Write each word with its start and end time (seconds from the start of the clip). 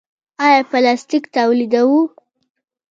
آیا 0.45 0.61
پلاستیک 0.71 1.23
تولیدوو؟ 1.35 1.99